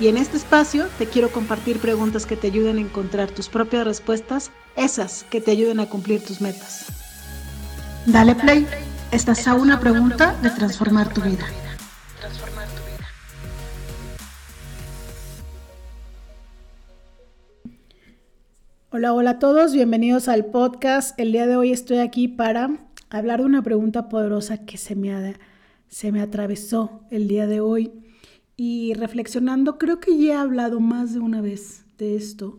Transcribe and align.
Y 0.00 0.08
en 0.08 0.16
este 0.16 0.36
espacio 0.36 0.86
te 0.98 1.06
quiero 1.06 1.30
compartir 1.30 1.78
preguntas 1.78 2.26
que 2.26 2.36
te 2.36 2.48
ayuden 2.48 2.78
a 2.78 2.80
encontrar 2.80 3.30
tus 3.30 3.48
propias 3.48 3.84
respuestas, 3.84 4.50
esas 4.74 5.22
que 5.30 5.40
te 5.40 5.52
ayuden 5.52 5.78
a 5.78 5.86
cumplir 5.86 6.20
tus 6.20 6.40
metas. 6.40 6.86
Dale 8.04 8.34
play, 8.34 8.66
estás 9.12 9.46
a 9.46 9.54
una 9.54 9.78
pregunta 9.78 10.36
de 10.42 10.50
transformar 10.50 11.14
tu 11.14 11.20
vida. 11.20 11.46
Hola, 18.90 19.12
hola 19.12 19.30
a 19.30 19.38
todos, 19.38 19.72
bienvenidos 19.72 20.26
al 20.26 20.46
podcast. 20.46 21.18
El 21.20 21.30
día 21.30 21.46
de 21.46 21.56
hoy 21.56 21.70
estoy 21.70 21.98
aquí 21.98 22.26
para 22.26 22.70
hablar 23.10 23.40
de 23.40 23.46
una 23.46 23.62
pregunta 23.62 24.08
poderosa 24.08 24.66
que 24.66 24.76
se 24.76 24.96
me, 24.96 25.36
se 25.88 26.10
me 26.10 26.20
atravesó 26.20 27.02
el 27.10 27.28
día 27.28 27.46
de 27.46 27.60
hoy 27.60 28.03
y 28.56 28.94
reflexionando, 28.94 29.78
creo 29.78 30.00
que 30.00 30.16
ya 30.16 30.32
he 30.32 30.36
hablado 30.36 30.80
más 30.80 31.12
de 31.12 31.20
una 31.20 31.40
vez 31.40 31.86
de 31.98 32.16
esto, 32.16 32.56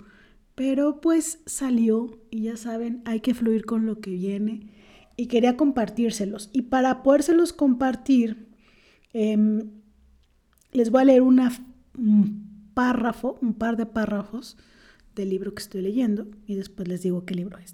pero 0.56 1.02
pues 1.02 1.40
salió 1.46 2.20
y 2.30 2.44
ya 2.44 2.58
saben, 2.58 3.02
hay 3.06 3.20
que 3.20 3.34
fluir 3.34 3.66
con 3.66 3.86
lo 3.86 4.00
que 4.00 4.12
viene 4.12 4.70
y 5.18 5.28
quería 5.28 5.58
compartírselos. 5.58 6.50
Y 6.54 6.64
para 6.64 7.04
podérselos 7.04 7.54
compartir, 7.54 8.50
em, 9.14 9.72
les 10.72 10.92
voy 10.92 11.02
a 11.02 11.06
leer 11.06 11.22
una, 11.22 11.52
un 11.98 12.72
párrafo, 12.74 13.38
un 13.42 13.54
par 13.54 13.78
de 13.78 13.86
párrafos 13.86 14.58
del 15.16 15.30
libro 15.30 15.54
que 15.54 15.64
estoy 15.64 15.82
leyendo 15.82 16.28
y 16.46 16.56
después 16.56 16.88
les 16.88 17.02
digo 17.02 17.26
qué 17.26 17.36
libro 17.36 17.58
es. 17.58 17.74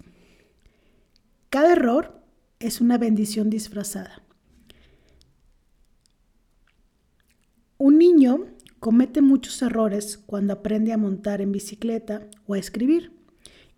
Cada 1.50 1.72
error 1.72 2.22
es 2.60 2.80
una 2.80 2.98
bendición 2.98 3.50
disfrazada. 3.50 4.21
Un 7.84 7.98
niño 7.98 8.46
comete 8.78 9.22
muchos 9.22 9.60
errores 9.60 10.16
cuando 10.16 10.52
aprende 10.52 10.92
a 10.92 10.96
montar 10.96 11.40
en 11.40 11.50
bicicleta 11.50 12.28
o 12.46 12.54
a 12.54 12.58
escribir. 12.60 13.10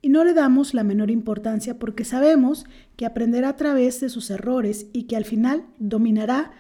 Y 0.03 0.11
no 0.11 0.25
le 0.25 0.35
damos 0.35 0.75
la 0.75 0.85
menor 0.85 1.11
importancia 1.11 1.79
porque 1.79 2.05
sabemos 2.05 2.67
que 2.97 3.07
aprenderá 3.07 3.49
a 3.49 3.57
través 3.57 4.01
de 4.01 4.11
sus 4.11 4.29
errores 4.29 4.89
y 4.93 5.05
que 5.05 5.17
al 5.17 5.25
final 5.25 5.65
dominará 5.79 6.53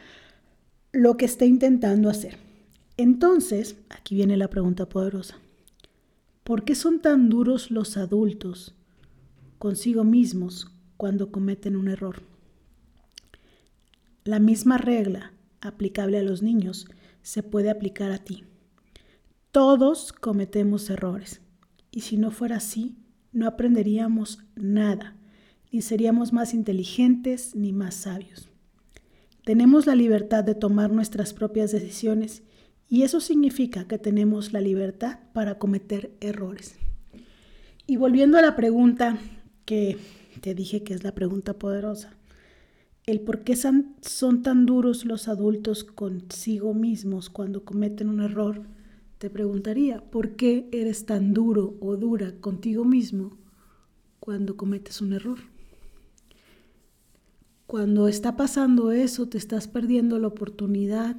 lo 0.91 1.19
que 1.19 1.27
está 1.27 1.45
intentando 1.45 2.09
hacer. 2.09 2.39
Entonces, 2.97 3.77
aquí 3.91 4.15
viene 4.15 4.39
la 4.39 4.49
pregunta 4.49 4.89
poderosa. 4.89 5.37
¿Por 6.45 6.65
qué 6.65 6.75
son 6.75 7.01
tan 7.01 7.29
duros 7.29 7.71
los 7.71 7.99
adultos 7.99 8.75
consigo 9.59 10.03
mismos 10.03 10.73
cuando 10.97 11.31
cometen 11.31 11.77
un 11.77 11.89
error? 11.89 12.23
La 14.25 14.39
misma 14.39 14.79
regla 14.79 15.35
aplicable 15.61 16.17
a 16.17 16.23
los 16.23 16.41
niños 16.41 16.87
se 17.25 17.43
puede 17.43 17.71
aplicar 17.71 18.13
a 18.13 18.19
ti. 18.19 18.45
Todos 19.51 20.13
cometemos 20.13 20.89
errores 20.91 21.41
y 21.91 22.03
si 22.03 22.17
no 22.17 22.31
fuera 22.31 22.57
así, 22.57 22.97
no 23.33 23.49
aprenderíamos 23.49 24.45
nada, 24.55 25.17
ni 25.73 25.81
seríamos 25.81 26.33
más 26.33 26.55
inteligentes 26.55 27.57
ni 27.57 27.73
más 27.73 27.95
sabios. 27.95 28.51
Tenemos 29.45 29.87
la 29.87 29.95
libertad 29.95 30.45
de 30.45 30.55
tomar 30.55 30.93
nuestras 30.93 31.33
propias 31.33 31.73
decisiones 31.73 32.43
y 32.89 33.03
eso 33.03 33.21
significa 33.21 33.89
que 33.89 33.99
tenemos 33.99 34.53
la 34.53 34.61
libertad 34.61 35.19
para 35.33 35.59
cometer 35.59 36.13
errores. 36.21 36.77
Y 37.87 37.97
volviendo 37.97 38.39
a 38.39 38.43
la 38.43 38.55
pregunta 38.55 39.19
que 39.65 39.97
te 40.43 40.55
dije 40.55 40.83
que 40.83 40.95
es 40.95 41.05
la 41.05 41.15
pregunta 41.15 41.55
poderosa, 41.55 42.15
el 43.07 43.21
por 43.21 43.45
qué 43.45 43.55
son, 43.57 43.97
tan 44.43 44.65
duros 44.65 45.05
los 45.05 45.29
adultos 45.29 45.85
consigo 45.85 46.73
mismos 46.73 47.29
cuando 47.29 47.65
cometen 47.65 48.09
un 48.09 48.21
error, 48.21 48.63
te 49.19 49.29
preguntaría, 49.29 50.03
¿por 50.11 50.37
qué 50.37 50.69
eres 50.73 51.05
tan 51.05 51.35
duro 51.35 51.77
o 51.81 51.97
dura 51.97 52.33
contigo 52.41 52.85
mismo 52.85 53.37
cuando 54.21 54.57
cometes 54.57 55.03
un 55.03 55.13
error? 55.13 55.39
Cuando 57.67 58.09
está 58.09 58.37
pasando 58.37 58.91
eso, 58.91 59.29
te 59.29 59.39
estás 59.39 59.69
perdiendo 59.69 60.19
la 60.19 60.29
oportunidad 60.29 61.17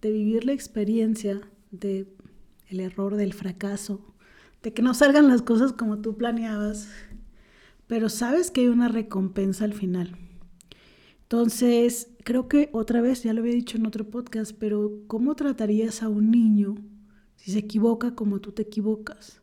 de 0.00 0.12
vivir 0.12 0.44
la 0.44 0.52
experiencia 0.52 1.40
de 1.70 2.06
error, 2.70 3.16
del 3.16 3.34
fracaso, 3.34 4.14
de 4.62 4.72
que 4.72 4.82
no 4.82 4.94
salgan 4.94 5.28
las 5.28 5.42
cosas 5.42 5.72
como 5.72 5.98
tú 5.98 6.16
planeabas, 6.16 6.88
pero 7.86 8.08
sabes 8.08 8.50
que 8.50 8.62
hay 8.62 8.68
una 8.68 8.88
recompensa 8.88 9.64
al 9.64 9.74
final. 9.74 10.16
Entonces, 11.30 12.08
creo 12.24 12.48
que 12.48 12.70
otra 12.72 13.02
vez, 13.02 13.22
ya 13.22 13.34
lo 13.34 13.42
había 13.42 13.52
dicho 13.52 13.76
en 13.76 13.84
otro 13.84 14.08
podcast, 14.08 14.52
pero 14.58 15.02
¿cómo 15.08 15.36
tratarías 15.36 16.02
a 16.02 16.08
un 16.08 16.30
niño 16.30 16.76
si 17.36 17.52
se 17.52 17.58
equivoca 17.58 18.14
como 18.14 18.40
tú 18.40 18.52
te 18.52 18.62
equivocas? 18.62 19.42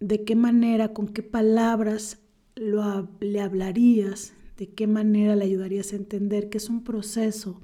¿De 0.00 0.24
qué 0.24 0.34
manera, 0.34 0.92
con 0.92 1.06
qué 1.06 1.22
palabras 1.22 2.18
lo, 2.56 3.08
le 3.20 3.40
hablarías? 3.40 4.32
¿De 4.56 4.68
qué 4.68 4.88
manera 4.88 5.36
le 5.36 5.44
ayudarías 5.44 5.92
a 5.92 5.96
entender 5.96 6.48
que 6.48 6.58
es 6.58 6.68
un 6.68 6.82
proceso, 6.82 7.62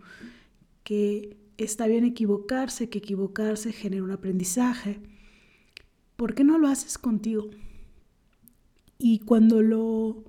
que 0.84 1.36
está 1.58 1.88
bien 1.88 2.04
equivocarse, 2.04 2.88
que 2.88 2.98
equivocarse 2.98 3.72
genera 3.72 4.04
un 4.04 4.12
aprendizaje? 4.12 5.00
¿Por 6.14 6.36
qué 6.36 6.44
no 6.44 6.56
lo 6.56 6.68
haces 6.68 6.98
contigo? 6.98 7.50
Y 8.96 9.18
cuando 9.18 9.60
lo, 9.60 10.22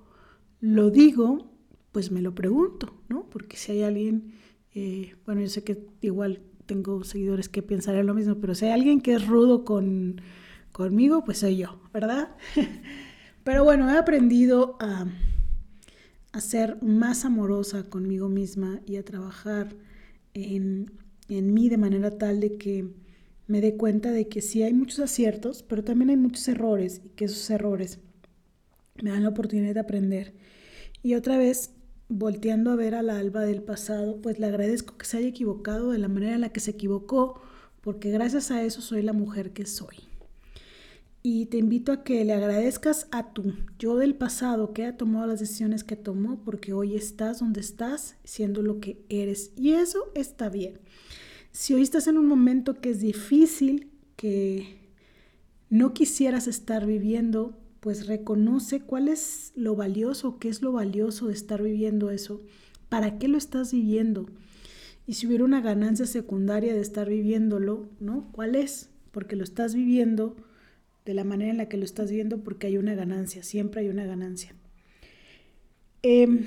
lo 0.60 0.90
digo, 0.90 1.53
pues 1.94 2.12
me 2.12 2.22
lo 2.22 2.36
pregunto, 2.36 2.94
¿no? 3.08 3.30
Porque 3.30 3.56
si 3.56 3.72
hay 3.72 3.84
alguien, 3.84 4.34
eh, 4.74 5.16
bueno, 5.26 5.42
yo 5.42 5.48
sé 5.48 5.64
que 5.64 5.86
igual 6.02 6.42
tengo 6.66 7.04
seguidores 7.04 7.48
que 7.48 7.62
pensarán 7.62 8.08
lo 8.08 8.16
mismo, 8.16 8.36
pero 8.42 8.56
si 8.56 8.66
hay 8.66 8.72
alguien 8.72 9.00
que 9.00 9.14
es 9.14 9.28
rudo 9.28 9.64
con, 9.64 10.20
conmigo, 10.72 11.24
pues 11.24 11.38
soy 11.38 11.58
yo, 11.58 11.80
¿verdad? 11.94 12.36
pero 13.44 13.64
bueno, 13.64 13.90
he 13.90 13.98
aprendido 13.98 14.76
a, 14.80 15.06
a, 16.32 16.42
ser 16.42 16.82
más 16.82 17.26
amorosa 17.26 17.84
conmigo 17.90 18.28
misma 18.28 18.82
y 18.88 18.98
a 18.98 19.06
trabajar 19.06 19.76
en, 20.34 20.92
en 21.30 21.54
mí 21.54 21.70
de 21.70 21.78
manera 21.78 22.18
tal 22.18 22.40
de 22.40 22.58
que 22.58 22.90
me 23.46 23.62
dé 23.62 23.78
cuenta 23.78 24.12
de 24.12 24.28
que 24.28 24.42
sí 24.42 24.64
hay 24.64 24.74
muchos 24.74 25.00
aciertos, 25.00 25.62
pero 25.62 25.84
también 25.84 26.10
hay 26.10 26.18
muchos 26.18 26.48
errores 26.48 27.02
y 27.06 27.10
que 27.10 27.26
esos 27.26 27.48
errores 27.52 28.00
me 29.04 29.12
dan 29.12 29.22
la 29.22 29.30
oportunidad 29.30 29.76
de 29.76 29.80
aprender. 29.82 30.34
Y 31.04 31.14
otra 31.14 31.38
vez 31.38 31.72
volteando 32.10 32.72
a 32.72 32.76
ver 32.76 32.96
a 32.96 33.02
la 33.02 33.18
Alba 33.18 33.42
del 33.42 33.64
pasado, 33.64 34.22
pues 34.22 34.40
le 34.40 34.46
agradezco 34.46 34.98
que 34.98 35.06
se 35.06 35.18
haya 35.18 35.28
equivocado 35.28 35.92
de 35.92 35.98
la 35.98 36.08
manera 36.08 36.36
en 36.36 36.42
la 36.42 36.50
que 36.50 36.60
se 36.60 36.72
equivocó, 36.72 37.42
porque 37.82 38.12
gracias 38.12 38.52
a 38.52 38.64
eso 38.64 38.82
soy 38.82 39.02
la 39.02 39.14
mujer 39.14 39.52
que 39.52 39.66
soy. 39.66 39.96
Y 41.26 41.46
te 41.46 41.58
invito 41.58 41.94
a 41.94 42.04
que 42.04 42.26
le 42.26 42.34
agradezcas 42.34 43.08
a 43.12 43.32
tu 43.32 43.54
yo 43.80 43.96
del 43.96 44.14
pasado 44.14 44.74
que 44.74 44.86
ha 44.86 44.98
tomado 44.98 45.26
las 45.26 45.40
decisiones 45.40 45.86
que 45.86 45.96
tomó, 45.96 46.44
porque 46.44 46.74
hoy 46.74 46.96
estás 46.96 47.40
donde 47.40 47.62
estás, 47.62 48.18
siendo 48.26 48.62
lo 48.62 48.82
que 48.82 49.06
eres. 49.08 49.54
Y 49.56 49.72
eso 49.72 50.12
está 50.16 50.50
bien. 50.50 50.80
Si 51.52 51.74
hoy 51.74 51.82
estás 51.82 52.08
en 52.08 52.18
un 52.18 52.26
momento 52.26 52.82
que 52.82 52.90
es 52.90 53.00
difícil, 53.00 53.90
que 54.18 54.80
no 55.70 55.94
quisieras 55.94 56.48
estar 56.48 56.86
viviendo, 56.86 57.58
pues 57.84 58.08
reconoce 58.08 58.80
cuál 58.80 59.10
es 59.10 59.52
lo 59.56 59.76
valioso, 59.76 60.40
qué 60.40 60.48
es 60.48 60.62
lo 60.62 60.72
valioso 60.72 61.28
de 61.28 61.34
estar 61.34 61.62
viviendo 61.62 62.12
eso, 62.12 62.40
para 62.88 63.20
qué 63.20 63.28
lo 63.28 63.38
estás 63.38 63.74
viviendo. 63.74 64.26
Y 65.06 65.16
si 65.16 65.28
hubiera 65.28 65.44
una 65.44 65.60
ganancia 65.60 66.06
secundaria 66.06 66.74
de 66.74 66.80
estar 66.80 67.10
viviéndolo, 67.10 67.90
¿no? 68.00 68.30
¿Cuál 68.32 68.56
es? 68.56 68.90
Porque 69.12 69.36
lo 69.36 69.44
estás 69.44 69.76
viviendo 69.76 70.38
de 71.04 71.14
la 71.14 71.26
manera 71.26 71.52
en 71.52 71.58
la 71.58 71.68
que 71.68 71.76
lo 71.76 71.84
estás 71.84 72.10
viviendo 72.10 72.42
porque 72.42 72.68
hay 72.68 72.78
una 72.78 72.96
ganancia, 72.96 73.44
siempre 73.44 73.82
hay 73.82 73.90
una 73.90 74.06
ganancia. 74.06 74.56
Em, 76.04 76.46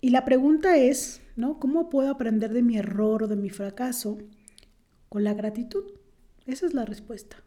y 0.00 0.10
la 0.10 0.24
pregunta 0.24 0.76
es, 0.76 1.20
¿no? 1.36 1.60
¿Cómo 1.60 1.88
puedo 1.88 2.10
aprender 2.10 2.52
de 2.52 2.64
mi 2.64 2.78
error 2.78 3.22
o 3.22 3.28
de 3.28 3.36
mi 3.36 3.50
fracaso? 3.50 4.18
Con 5.08 5.22
la 5.22 5.34
gratitud. 5.34 5.84
Esa 6.46 6.66
es 6.66 6.74
la 6.74 6.84
respuesta. 6.84 7.44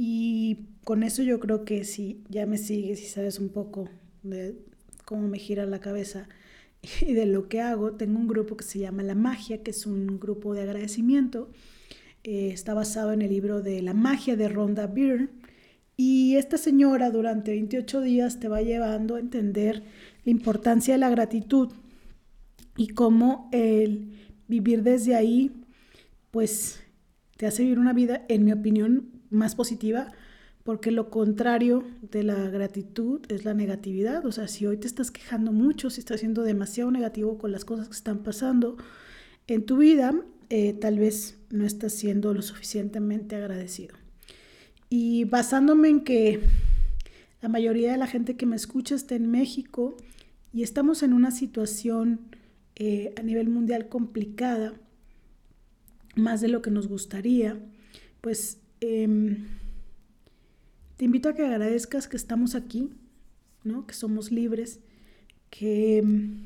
Y 0.00 0.68
con 0.84 1.02
eso 1.02 1.24
yo 1.24 1.40
creo 1.40 1.64
que 1.64 1.82
si 1.82 2.22
ya 2.28 2.46
me 2.46 2.56
sigues 2.56 3.02
y 3.02 3.06
sabes 3.06 3.40
un 3.40 3.48
poco 3.48 3.88
de 4.22 4.56
cómo 5.04 5.26
me 5.26 5.40
gira 5.40 5.66
la 5.66 5.80
cabeza 5.80 6.28
y 7.02 7.14
de 7.14 7.26
lo 7.26 7.48
que 7.48 7.60
hago, 7.60 7.94
tengo 7.94 8.16
un 8.16 8.28
grupo 8.28 8.56
que 8.56 8.64
se 8.64 8.78
llama 8.78 9.02
La 9.02 9.16
Magia, 9.16 9.64
que 9.64 9.72
es 9.72 9.86
un 9.86 10.20
grupo 10.20 10.54
de 10.54 10.62
agradecimiento. 10.62 11.50
Eh, 12.22 12.50
está 12.52 12.74
basado 12.74 13.12
en 13.12 13.22
el 13.22 13.30
libro 13.30 13.60
de 13.60 13.82
La 13.82 13.92
Magia 13.92 14.36
de 14.36 14.48
Rhonda 14.48 14.86
Byrne 14.86 15.30
Y 15.96 16.36
esta 16.36 16.58
señora 16.58 17.10
durante 17.10 17.50
28 17.50 18.00
días 18.00 18.38
te 18.38 18.46
va 18.46 18.62
llevando 18.62 19.16
a 19.16 19.20
entender 19.20 19.82
la 20.24 20.30
importancia 20.30 20.94
de 20.94 20.98
la 20.98 21.10
gratitud 21.10 21.70
y 22.76 22.88
cómo 22.88 23.48
el 23.50 24.12
vivir 24.46 24.84
desde 24.84 25.16
ahí, 25.16 25.50
pues 26.30 26.84
te 27.36 27.46
hace 27.46 27.64
vivir 27.64 27.80
una 27.80 27.92
vida, 27.92 28.24
en 28.28 28.44
mi 28.44 28.52
opinión, 28.52 29.17
más 29.30 29.54
positiva, 29.54 30.12
porque 30.64 30.90
lo 30.90 31.10
contrario 31.10 31.84
de 32.10 32.22
la 32.22 32.34
gratitud 32.50 33.20
es 33.28 33.44
la 33.44 33.54
negatividad. 33.54 34.26
O 34.26 34.32
sea, 34.32 34.48
si 34.48 34.66
hoy 34.66 34.76
te 34.76 34.86
estás 34.86 35.10
quejando 35.10 35.52
mucho, 35.52 35.90
si 35.90 36.00
estás 36.00 36.20
siendo 36.20 36.42
demasiado 36.42 36.90
negativo 36.90 37.38
con 37.38 37.52
las 37.52 37.64
cosas 37.64 37.88
que 37.88 37.94
están 37.94 38.18
pasando 38.18 38.76
en 39.46 39.64
tu 39.64 39.78
vida, 39.78 40.14
eh, 40.50 40.74
tal 40.74 40.98
vez 40.98 41.38
no 41.50 41.64
estás 41.64 41.94
siendo 41.94 42.34
lo 42.34 42.42
suficientemente 42.42 43.36
agradecido. 43.36 43.94
Y 44.90 45.24
basándome 45.24 45.88
en 45.88 46.00
que 46.04 46.40
la 47.40 47.48
mayoría 47.48 47.92
de 47.92 47.98
la 47.98 48.06
gente 48.06 48.36
que 48.36 48.46
me 48.46 48.56
escucha 48.56 48.94
está 48.94 49.14
en 49.14 49.30
México 49.30 49.96
y 50.52 50.62
estamos 50.62 51.02
en 51.02 51.12
una 51.12 51.30
situación 51.30 52.20
eh, 52.76 53.12
a 53.18 53.22
nivel 53.22 53.48
mundial 53.48 53.88
complicada, 53.88 54.74
más 56.14 56.40
de 56.40 56.48
lo 56.48 56.62
que 56.62 56.70
nos 56.70 56.88
gustaría, 56.88 57.58
pues 58.20 58.58
em, 58.80 59.46
te 60.96 61.04
invito 61.04 61.28
a 61.28 61.34
que 61.34 61.42
agradezcas 61.42 62.08
que 62.08 62.16
estamos 62.16 62.54
aquí, 62.54 62.90
¿no? 63.64 63.86
que 63.86 63.94
somos 63.94 64.30
libres, 64.30 64.80
que 65.50 65.98
em, 65.98 66.40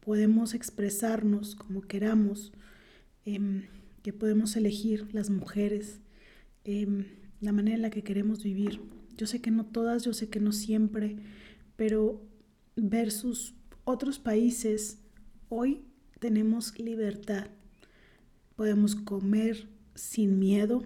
podemos 0.00 0.54
expresarnos 0.54 1.54
como 1.54 1.82
queramos, 1.82 2.52
em, 3.24 3.64
que 4.02 4.12
podemos 4.12 4.56
elegir 4.56 5.08
las 5.12 5.30
mujeres 5.30 6.00
la 7.40 7.52
manera 7.52 7.76
en 7.76 7.82
la 7.82 7.90
que 7.90 8.02
queremos 8.02 8.42
vivir. 8.42 8.80
Yo 9.16 9.26
sé 9.26 9.40
que 9.40 9.50
no 9.50 9.64
todas, 9.64 10.04
yo 10.04 10.12
sé 10.12 10.28
que 10.28 10.40
no 10.40 10.52
siempre, 10.52 11.16
pero 11.76 12.20
versus 12.76 13.54
otros 13.84 14.18
países, 14.18 14.98
hoy 15.48 15.82
tenemos 16.20 16.78
libertad. 16.78 17.46
Podemos 18.54 18.94
comer 18.94 19.68
sin 19.94 20.38
miedo, 20.38 20.84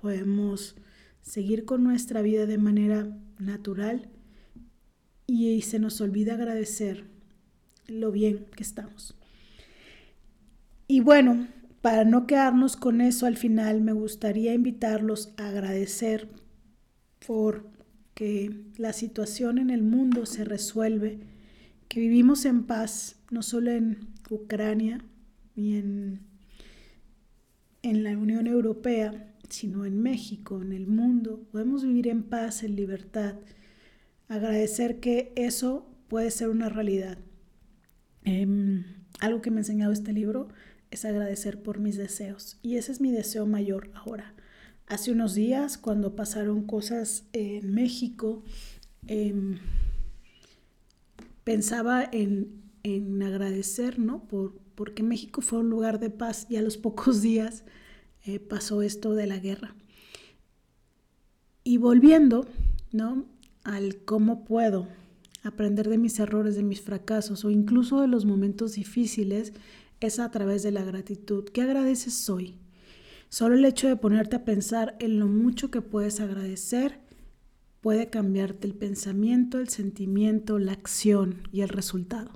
podemos 0.00 0.76
seguir 1.22 1.64
con 1.64 1.84
nuestra 1.84 2.22
vida 2.22 2.46
de 2.46 2.58
manera 2.58 3.16
natural 3.38 4.08
y 5.26 5.62
se 5.62 5.78
nos 5.78 6.00
olvida 6.00 6.34
agradecer 6.34 7.04
lo 7.86 8.10
bien 8.10 8.46
que 8.56 8.62
estamos. 8.62 9.14
Y 10.88 11.00
bueno, 11.00 11.46
para 11.82 12.04
no 12.04 12.26
quedarnos 12.26 12.76
con 12.76 13.00
eso 13.00 13.26
al 13.26 13.36
final, 13.36 13.80
me 13.80 13.92
gustaría 13.92 14.54
invitarlos 14.54 15.32
a 15.36 15.48
agradecer 15.48 16.28
por 17.26 17.70
que 18.14 18.66
la 18.76 18.92
situación 18.92 19.58
en 19.58 19.70
el 19.70 19.82
mundo 19.82 20.26
se 20.26 20.44
resuelve, 20.44 21.20
que 21.88 22.00
vivimos 22.00 22.44
en 22.44 22.64
paz, 22.64 23.16
no 23.30 23.42
solo 23.42 23.70
en 23.70 24.08
Ucrania 24.28 25.04
y 25.54 25.76
en, 25.78 26.20
en 27.82 28.04
la 28.04 28.18
Unión 28.18 28.46
Europea, 28.46 29.29
sino 29.50 29.84
en 29.84 30.00
México, 30.00 30.62
en 30.62 30.72
el 30.72 30.86
mundo. 30.86 31.46
Podemos 31.52 31.84
vivir 31.84 32.08
en 32.08 32.22
paz, 32.22 32.62
en 32.62 32.76
libertad. 32.76 33.34
Agradecer 34.28 35.00
que 35.00 35.32
eso 35.36 35.86
puede 36.08 36.30
ser 36.30 36.48
una 36.48 36.68
realidad. 36.68 37.18
Em, 38.24 38.84
algo 39.20 39.42
que 39.42 39.50
me 39.50 39.58
ha 39.58 39.60
enseñado 39.60 39.92
este 39.92 40.12
libro 40.12 40.48
es 40.90 41.04
agradecer 41.04 41.62
por 41.62 41.78
mis 41.78 41.96
deseos. 41.96 42.58
Y 42.62 42.76
ese 42.76 42.92
es 42.92 43.00
mi 43.00 43.12
deseo 43.12 43.46
mayor 43.46 43.90
ahora. 43.94 44.34
Hace 44.86 45.12
unos 45.12 45.34
días, 45.34 45.78
cuando 45.78 46.16
pasaron 46.16 46.64
cosas 46.64 47.24
en 47.32 47.72
México, 47.72 48.42
em, 49.06 49.58
pensaba 51.44 52.08
en, 52.10 52.58
agradecer, 53.22 53.98
¿no? 53.98 54.26
Por, 54.26 54.58
porque 54.74 55.02
México 55.02 55.42
fue 55.42 55.60
un 55.60 55.70
lugar 55.70 56.00
de 56.00 56.10
paz 56.10 56.46
y 56.48 56.56
a 56.56 56.62
los 56.62 56.76
pocos 56.76 57.20
días 57.22 57.64
eh, 58.24 58.38
pasó 58.40 58.82
esto 58.82 59.14
de 59.14 59.26
la 59.26 59.38
guerra. 59.38 59.74
Y 61.64 61.78
volviendo, 61.78 62.46
¿no? 62.92 63.26
Al 63.64 63.96
cómo 64.04 64.44
puedo 64.44 64.88
aprender 65.42 65.88
de 65.88 65.98
mis 65.98 66.18
errores, 66.18 66.56
de 66.56 66.62
mis 66.62 66.80
fracasos 66.80 67.44
o 67.44 67.50
incluso 67.50 68.00
de 68.00 68.08
los 68.08 68.24
momentos 68.24 68.74
difíciles, 68.74 69.52
es 70.00 70.18
a 70.18 70.30
través 70.30 70.62
de 70.62 70.72
la 70.72 70.84
gratitud. 70.84 71.44
¿Qué 71.44 71.62
agradeces 71.62 72.28
hoy? 72.28 72.56
Solo 73.28 73.54
el 73.54 73.64
hecho 73.64 73.86
de 73.86 73.96
ponerte 73.96 74.36
a 74.36 74.44
pensar 74.44 74.96
en 74.98 75.18
lo 75.18 75.26
mucho 75.26 75.70
que 75.70 75.82
puedes 75.82 76.20
agradecer 76.20 77.00
puede 77.80 78.10
cambiarte 78.10 78.66
el 78.66 78.74
pensamiento, 78.74 79.58
el 79.58 79.68
sentimiento, 79.68 80.58
la 80.58 80.72
acción 80.72 81.42
y 81.52 81.62
el 81.62 81.68
resultado. 81.68 82.30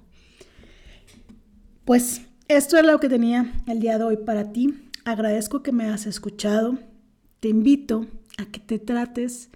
Pues 1.85 2.23
esto 2.49 2.79
es 2.79 2.87
lo 2.87 2.99
que 3.01 3.09
tenía 3.09 3.53
el 3.67 3.81
día 3.81 3.99
de 3.99 4.05
hoy 4.05 4.17
para 4.17 4.53
ti. 4.53 4.75
Agradezco 5.07 5.63
que 5.63 5.71
me 5.71 5.85
has 5.85 6.07
escuchado. 6.07 6.79
Te 7.41 7.51
invito 7.51 8.07
a 8.39 8.47
que 8.47 8.59
te 8.59 8.79
trates 8.79 9.51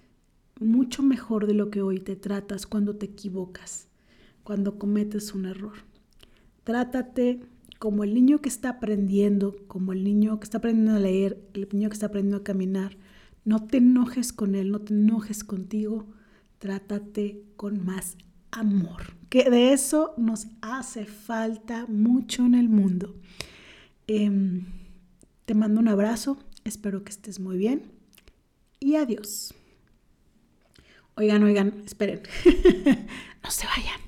mucho 0.59 1.01
mejor 1.01 1.47
de 1.47 1.55
lo 1.55 1.71
que 1.71 1.81
hoy 1.81 1.99
te 1.99 2.15
tratas 2.15 2.67
cuando 2.67 2.97
te 2.97 3.07
equivocas, 3.07 3.87
cuando 4.43 4.77
cometes 4.77 5.33
un 5.33 5.47
error. 5.47 5.73
Trátate 6.63 7.39
como 7.79 8.03
el 8.03 8.13
niño 8.13 8.41
que 8.41 8.49
está 8.49 8.69
aprendiendo, 8.69 9.55
como 9.67 9.91
el 9.91 10.03
niño 10.03 10.39
que 10.39 10.43
está 10.43 10.59
aprendiendo 10.59 10.97
a 10.97 10.99
leer, 10.99 11.41
el 11.55 11.67
niño 11.71 11.89
que 11.89 11.93
está 11.93 12.05
aprendiendo 12.05 12.37
a 12.37 12.43
caminar, 12.43 12.97
no 13.43 13.65
te 13.65 13.77
enojes 13.77 14.31
con 14.31 14.53
él, 14.53 14.69
no 14.69 14.81
te 14.81 14.93
enojes 14.93 15.43
contigo, 15.43 16.05
trátate 16.59 17.43
con 17.55 17.83
más 17.83 18.17
amor, 18.51 19.15
que 19.29 19.49
de 19.49 19.73
eso 19.73 20.13
nos 20.15 20.45
hace 20.61 21.05
falta 21.05 21.87
mucho 21.87 22.45
en 22.45 22.53
el 22.53 22.69
mundo. 22.69 23.15
Em, 24.05 24.65
te 25.49 25.55
mando 25.55 25.79
un 25.79 25.87
abrazo, 25.87 26.37
espero 26.63 27.03
que 27.03 27.09
estés 27.09 27.39
muy 27.39 27.57
bien 27.57 27.91
y 28.79 28.97
adiós. 28.97 29.51
Oigan, 31.15 31.41
oigan, 31.41 31.81
esperen, 31.87 32.21
no 33.43 33.49
se 33.49 33.65
vayan. 33.65 33.99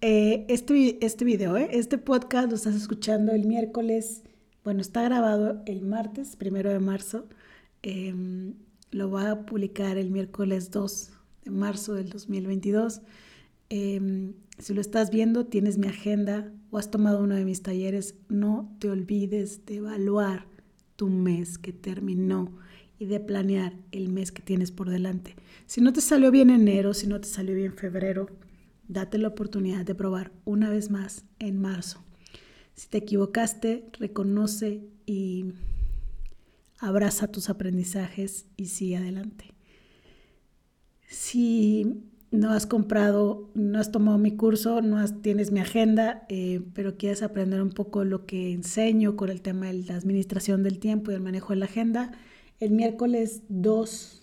Eh, 0.00 0.44
este, 0.48 0.98
este 1.06 1.24
video, 1.24 1.56
eh, 1.56 1.68
este 1.70 1.98
podcast 1.98 2.48
lo 2.48 2.56
estás 2.56 2.74
escuchando 2.74 3.30
el 3.30 3.46
miércoles, 3.46 4.24
bueno, 4.64 4.80
está 4.80 5.04
grabado 5.04 5.62
el 5.66 5.82
martes, 5.82 6.34
primero 6.34 6.68
de 6.68 6.80
marzo. 6.80 7.28
Em, 7.82 8.54
lo 8.90 9.12
va 9.12 9.30
a 9.30 9.46
publicar 9.46 9.98
el 9.98 10.10
miércoles 10.10 10.72
2 10.72 11.10
de 11.44 11.50
marzo 11.52 11.94
del 11.94 12.10
2022. 12.10 13.02
Em, 13.68 14.34
si 14.58 14.74
lo 14.74 14.80
estás 14.80 15.10
viendo, 15.10 15.46
tienes 15.46 15.78
mi 15.78 15.88
agenda 15.88 16.52
o 16.70 16.78
has 16.78 16.90
tomado 16.90 17.22
uno 17.22 17.34
de 17.34 17.44
mis 17.44 17.62
talleres, 17.62 18.14
no 18.28 18.74
te 18.78 18.90
olvides 18.90 19.64
de 19.66 19.76
evaluar 19.76 20.46
tu 20.96 21.08
mes 21.08 21.58
que 21.58 21.72
terminó 21.72 22.56
y 22.98 23.06
de 23.06 23.20
planear 23.20 23.74
el 23.90 24.08
mes 24.08 24.32
que 24.32 24.42
tienes 24.42 24.70
por 24.70 24.90
delante. 24.90 25.34
Si 25.66 25.80
no 25.80 25.92
te 25.92 26.00
salió 26.00 26.30
bien 26.30 26.50
enero, 26.50 26.94
si 26.94 27.06
no 27.06 27.20
te 27.20 27.28
salió 27.28 27.54
bien 27.54 27.74
febrero, 27.74 28.28
Date 28.88 29.16
la 29.16 29.28
oportunidad 29.28 29.86
de 29.86 29.94
probar 29.94 30.32
una 30.44 30.68
vez 30.68 30.90
más 30.90 31.24
en 31.38 31.60
marzo. 31.60 32.04
Si 32.74 32.88
te 32.88 32.98
equivocaste, 32.98 33.88
reconoce 33.98 34.82
y 35.06 35.54
abraza 36.78 37.28
tus 37.28 37.48
aprendizajes 37.48 38.46
y 38.56 38.66
sigue 38.66 38.98
adelante. 38.98 39.54
Si 41.08 42.04
no 42.34 42.50
has 42.50 42.66
comprado, 42.66 43.50
no 43.54 43.78
has 43.78 43.92
tomado 43.92 44.18
mi 44.18 44.36
curso, 44.36 44.82
no 44.82 45.06
tienes 45.20 45.52
mi 45.52 45.60
agenda, 45.60 46.26
eh, 46.28 46.60
pero 46.74 46.96
quieres 46.96 47.22
aprender 47.22 47.62
un 47.62 47.70
poco 47.70 48.04
lo 48.04 48.26
que 48.26 48.52
enseño 48.52 49.16
con 49.16 49.30
el 49.30 49.40
tema 49.40 49.66
de 49.66 49.74
la 49.84 49.94
administración 49.94 50.62
del 50.62 50.78
tiempo 50.78 51.10
y 51.10 51.14
el 51.14 51.20
manejo 51.20 51.52
de 51.52 51.60
la 51.60 51.66
agenda, 51.66 52.12
el 52.60 52.72
miércoles 52.72 53.42
2 53.48 54.22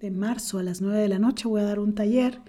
de 0.00 0.10
marzo 0.10 0.58
a 0.58 0.62
las 0.62 0.80
9 0.80 0.98
de 0.98 1.08
la 1.08 1.18
noche 1.18 1.48
voy 1.48 1.60
a 1.60 1.64
dar 1.64 1.78
un 1.78 1.94
taller 1.94 2.40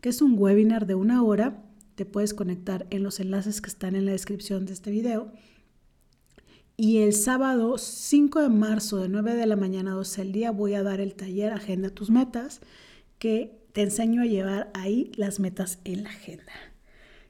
que 0.00 0.08
es 0.08 0.22
un 0.22 0.36
webinar 0.38 0.86
de 0.86 0.94
una 0.94 1.22
hora. 1.22 1.62
Te 1.94 2.04
puedes 2.04 2.34
conectar 2.34 2.86
en 2.90 3.02
los 3.02 3.20
enlaces 3.20 3.60
que 3.60 3.70
están 3.70 3.96
en 3.96 4.06
la 4.06 4.12
descripción 4.12 4.66
de 4.66 4.72
este 4.72 4.90
video. 4.90 5.32
Y 6.76 6.98
el 6.98 7.14
sábado 7.14 7.78
5 7.78 8.42
de 8.42 8.48
marzo 8.50 8.98
de 8.98 9.08
9 9.08 9.34
de 9.34 9.46
la 9.46 9.56
mañana 9.56 9.92
a 9.92 9.94
12 9.94 10.22
del 10.22 10.32
día 10.32 10.50
voy 10.50 10.74
a 10.74 10.82
dar 10.82 11.00
el 11.00 11.14
taller 11.14 11.52
Agenda 11.52 11.88
tus 11.88 12.10
metas, 12.10 12.60
que 13.18 13.58
te 13.72 13.82
enseño 13.82 14.22
a 14.22 14.26
llevar 14.26 14.70
ahí 14.74 15.12
las 15.16 15.40
metas 15.40 15.78
en 15.84 16.04
la 16.04 16.10
agenda. 16.10 16.52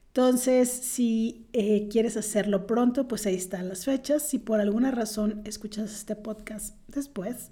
Entonces, 0.09 0.71
si 0.71 1.47
eh, 1.53 1.89
quieres 1.91 2.17
hacerlo 2.17 2.67
pronto, 2.67 3.07
pues 3.07 3.27
ahí 3.27 3.35
están 3.35 3.69
las 3.69 3.85
fechas. 3.85 4.23
Si 4.23 4.39
por 4.39 4.61
alguna 4.61 4.91
razón 4.91 5.43
escuchas 5.45 5.93
este 5.93 6.17
podcast 6.17 6.75
después, 6.89 7.51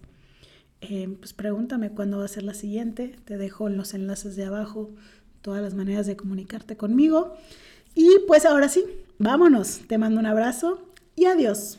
eh, 0.80 1.14
pues 1.18 1.34
pregúntame 1.34 1.90
cuándo 1.90 2.18
va 2.18 2.24
a 2.24 2.28
ser 2.28 2.42
la 2.44 2.54
siguiente. 2.54 3.16
Te 3.26 3.36
dejo 3.36 3.68
los 3.68 3.92
enlaces 3.92 4.36
de 4.36 4.44
abajo 4.44 4.94
todas 5.42 5.62
las 5.62 5.74
maneras 5.74 6.06
de 6.06 6.16
comunicarte 6.16 6.76
conmigo. 6.76 7.36
Y 7.94 8.08
pues 8.26 8.46
ahora 8.46 8.70
sí, 8.70 8.84
vámonos. 9.18 9.80
Te 9.86 9.98
mando 9.98 10.20
un 10.20 10.26
abrazo 10.26 10.88
y 11.16 11.26
adiós. 11.26 11.78